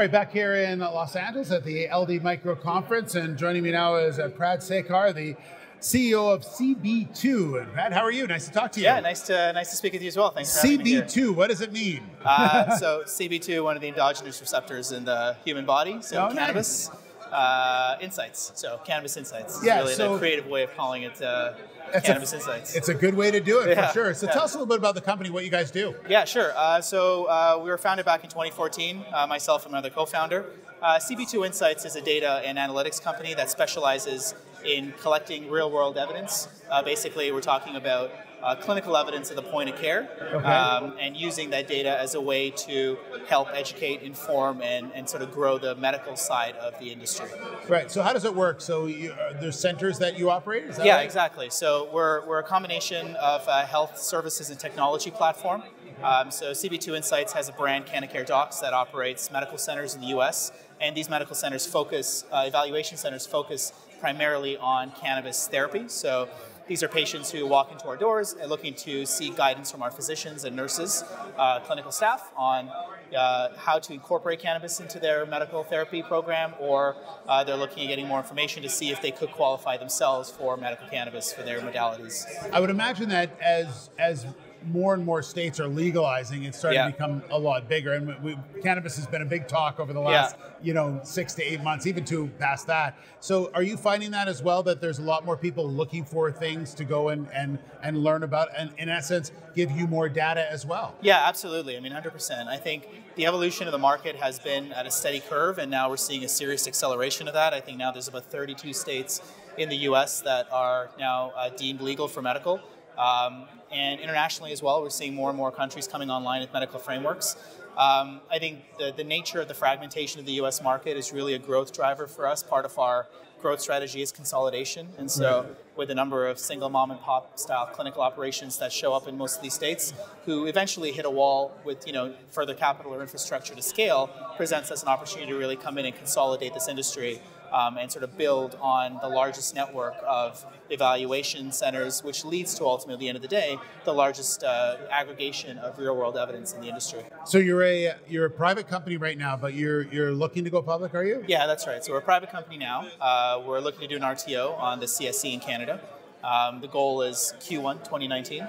[0.00, 3.70] All right, back here in Los Angeles at the LD Micro Conference, and joining me
[3.70, 5.36] now is uh, Prad Sekar, the
[5.78, 7.60] CEO of CB2.
[7.60, 8.26] And Prad, how are you?
[8.26, 8.86] Nice to talk to you.
[8.86, 10.30] Yeah, nice to nice to speak with you as well.
[10.30, 11.02] Thanks for having me here.
[11.02, 12.02] CB2, what does it mean?
[12.24, 16.90] Uh, so CB2, one of the endogenous receptors in the human body, so Oh, cannabis.
[17.32, 19.58] Uh, insights, so cannabis insights.
[19.58, 21.52] is Yeah, really so- the creative way of calling it uh,
[21.88, 22.74] It's a- cannabis insights.
[22.74, 24.14] It's a good way to do it Yeah, for sure.
[24.14, 24.32] So yeah.
[24.32, 25.94] tell us a little bit about the company, what you guys do.
[26.08, 26.52] Yeah, sure.
[26.56, 30.44] Uh, so uh, we were founded back in 2014, uh, myself and another co-founder.
[30.82, 36.48] Uh, CB2 Insights is a data and analytics company that specializes in collecting real-world evidence.
[36.70, 38.10] Uh, basically, we're talking about
[38.42, 40.08] uh, clinical evidence at the point of care
[40.44, 42.96] um, and using that data as a way to
[43.28, 47.28] help educate, inform, and, and sort of grow the medical side of the industry.
[47.68, 47.90] Right.
[47.90, 48.60] So how does it work?
[48.60, 50.64] So you, uh, there's centers that you operate?
[50.64, 51.04] Is that Yeah, right?
[51.04, 51.50] exactly.
[51.50, 55.62] So we're, we're a combination of a health services and technology platform.
[56.02, 60.00] Um, so CB2 Insights has a brand, Canna Care Docs, that operates medical centers in
[60.00, 60.50] the U.S.
[60.80, 65.84] And these medical centers focus, uh, evaluation centers focus primarily on cannabis therapy.
[65.88, 66.28] So
[66.70, 69.90] these are patients who walk into our doors and looking to seek guidance from our
[69.90, 71.02] physicians and nurses,
[71.36, 76.94] uh, clinical staff on uh, how to incorporate cannabis into their medical therapy program, or
[77.26, 80.56] uh, they're looking at getting more information to see if they could qualify themselves for
[80.56, 82.24] medical cannabis for their modalities.
[82.52, 84.24] I would imagine that as as
[84.66, 86.86] more and more states are legalizing, it's starting Yeah.
[86.86, 87.94] to become a lot bigger.
[87.94, 91.34] And we, we, cannabis has been a big talk over the last, you know, six
[91.34, 92.96] to eight months, even to past that.
[93.20, 94.62] So, are you finding that as well?
[94.62, 98.22] That there's a lot more people looking for things to go and and and learn
[98.22, 100.94] about, and in essence, give you more data as well.
[101.00, 101.76] Yeah, absolutely.
[101.76, 102.46] I mean, 100%.
[102.46, 105.88] I think the evolution of the market has been at a steady curve, and now
[105.88, 107.52] we're seeing a serious acceleration of that.
[107.54, 109.20] I think now there's about 32 states
[109.58, 112.60] in the US that are now uh, deemed legal for medical.
[113.00, 116.78] Um, and internationally as well, we're seeing more and more countries coming online with medical
[116.78, 117.36] frameworks.
[117.78, 121.32] Um, I think the, the nature of the fragmentation of the US market is really
[121.32, 122.42] a growth driver for us.
[122.42, 123.06] Part of our
[123.40, 124.88] growth strategy is consolidation.
[124.98, 125.46] And so,
[125.76, 129.16] with a number of single mom and pop style clinical operations that show up in
[129.16, 129.94] most of these states,
[130.26, 134.70] who eventually hit a wall with you know further capital or infrastructure to scale, presents
[134.70, 137.20] us an opportunity to really come in and consolidate this industry
[137.52, 142.64] um, and sort of build on the largest network of evaluation centers, which leads to
[142.64, 146.52] ultimately, at the end of the day, the largest uh, aggregation of real world evidence
[146.54, 147.02] in the industry.
[147.24, 150.62] So you're a you're a private company right now, but you're you're looking to go
[150.62, 151.24] public, are you?
[151.26, 151.84] Yeah, that's right.
[151.84, 152.86] So we're a private company now.
[153.00, 155.80] Uh, we're looking to do an RTO on the CSE in Canada.
[156.22, 158.46] Um, the goal is Q1 2019.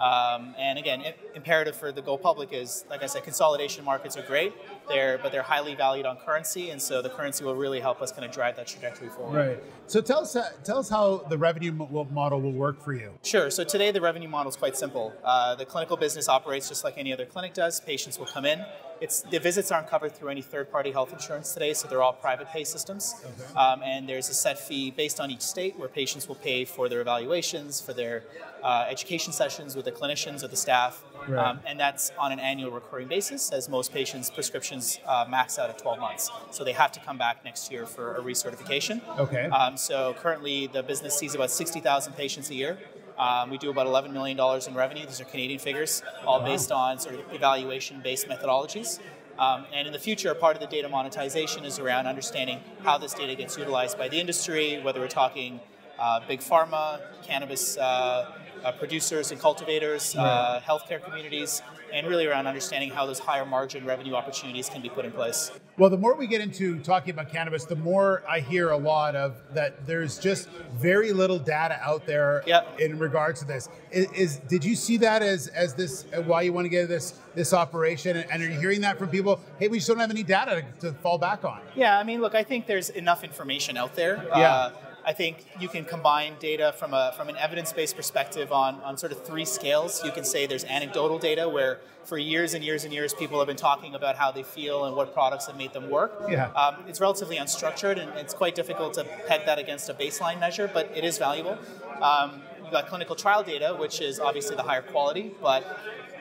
[0.00, 4.16] Um, and again, i- imperative for the go public is, like I said, consolidation markets
[4.16, 4.52] are great.
[4.88, 8.12] They're but they're highly valued on currency, and so the currency will really help us
[8.12, 9.36] kind of drive that trajectory forward.
[9.36, 9.62] Right.
[9.86, 13.10] So tell us uh, tell us how the revenue model will work for you.
[13.22, 13.50] Sure.
[13.50, 15.12] So today the revenue model is quite simple.
[15.24, 17.80] Uh, the clinical business operates just like any other clinic does.
[17.80, 18.64] Patients will come in.
[19.00, 22.48] It's the visits aren't covered through any third-party health insurance today, so they're all private
[22.48, 23.14] pay systems.
[23.56, 26.88] Um, and there's a set fee based on each state where patients will pay for
[26.88, 28.22] their evaluations, for their
[28.62, 31.38] uh, education sessions with the clinicians or the staff, Right.
[31.44, 33.50] um, and that's on an annual recurring basis.
[33.50, 34.73] As most patients' prescriptions
[35.06, 38.14] uh, max out at 12 months, so they have to come back next year for
[38.16, 39.00] a recertification.
[39.18, 39.46] Okay.
[39.46, 42.78] Um, so currently, the business sees about 60,000 patients a year.
[43.18, 45.06] Um, we do about $11 million in revenue.
[45.06, 48.98] These are Canadian figures, all based on sort of evaluation-based methodologies.
[49.38, 53.14] Um, and in the future, part of the data monetization is around understanding how this
[53.14, 55.60] data gets utilized by the industry, whether we're talking
[55.98, 58.32] uh, big pharma, cannabis uh,
[58.64, 61.62] uh, producers and cultivators, uh, healthcare communities,
[61.94, 65.52] and really around understanding how those higher margin revenue opportunities can be put in place.
[65.78, 69.14] Well, the more we get into talking about cannabis, the more I hear a lot
[69.14, 72.80] of that there's just very little data out there Yep.
[72.80, 73.68] in regards to this.
[73.92, 76.88] Is, is did you see that as as this uh, why you want to get
[76.88, 79.40] this this operation and are you hearing that from people?
[79.58, 81.60] Hey, we just don't have any data to, to fall back on.
[81.76, 84.24] Yeah, I mean, look, I think there's enough information out there.
[84.30, 84.50] Yeah.
[84.50, 84.72] Uh,
[85.06, 89.12] I think you can combine data from a from an evidence-based perspective on on sort
[89.12, 90.02] of three scales.
[90.04, 93.46] You can say there's anecdotal data where for years and years and years people have
[93.46, 96.12] been talking about how they feel and what products have made them work.
[96.28, 96.46] Yeah.
[96.50, 100.70] Um, it's relatively unstructured and it's quite difficult to peg that against a baseline measure,
[100.72, 101.58] but it is valuable.
[102.02, 105.78] Um, you've got clinical trial data, which is obviously the higher quality, but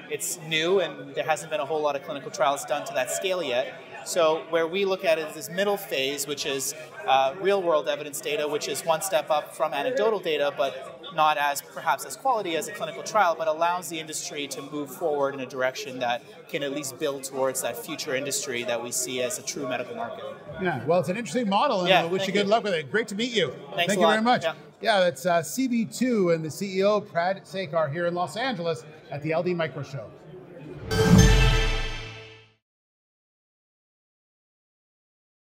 [0.10, 3.12] it's new and there hasn't been a whole lot of clinical trials done to that
[3.12, 3.74] scale yet.
[4.06, 6.74] So where we look at it is this middle phase, which is
[7.08, 11.62] uh, real-world evidence data, which is one step up from anecdotal data, but not as
[11.62, 15.40] perhaps as quality as a clinical trial, but allows the industry to move forward in
[15.42, 19.38] a direction that can at least build towards that future industry that we see as
[19.38, 20.24] a true medical market.
[20.62, 22.52] Yeah, well, it's an interesting model, and Yeah, I wish you good you.
[22.52, 22.90] luck with it.
[22.92, 23.50] Great to meet you.
[23.76, 24.12] Thanks Thank you lot.
[24.12, 24.44] very much.
[24.44, 24.54] Yeah.
[24.82, 29.34] Yeah, that's uh, CB2 and the CEO, Prad Sekar, here in Los Angeles at the
[29.34, 30.10] LD Micro Show.